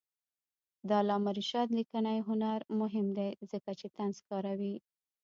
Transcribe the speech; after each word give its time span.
د 0.87 0.89
علامه 0.99 1.31
رشاد 1.39 1.67
لیکنی 1.77 2.17
هنر 2.27 2.59
مهم 2.81 3.07
دی 3.17 3.29
ځکه 3.51 3.71
چې 3.79 3.87
طنز 3.97 4.17
کاروي. 4.29 4.75